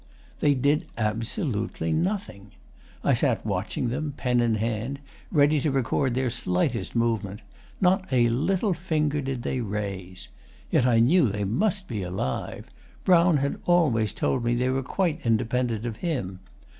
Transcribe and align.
They 0.39 0.55
did 0.55 0.87
absolutely 0.97 1.91
nothing. 1.93 2.53
I 3.03 3.13
sat 3.13 3.45
watching 3.45 3.89
them, 3.89 4.15
pen 4.17 4.39
in 4.39 4.55
hand, 4.55 4.99
ready 5.31 5.61
to 5.61 5.69
record 5.69 6.15
their 6.15 6.31
slightest 6.31 6.95
movement. 6.95 7.41
Not 7.79 8.11
a 8.11 8.27
little 8.29 8.73
finger 8.73 9.21
did 9.21 9.43
they 9.43 9.61
raise. 9.61 10.27
Yet 10.71 10.87
I 10.87 10.99
knew 11.01 11.29
they 11.29 11.43
must 11.43 11.87
be 11.87 12.01
alive. 12.01 12.65
Brown 13.05 13.37
had 13.37 13.57
always 13.67 14.11
told 14.11 14.43
me 14.43 14.55
they 14.55 14.69
were 14.69 14.81
quite 14.81 15.23
independent 15.23 15.85
of 15.85 15.97
him. 15.97 16.39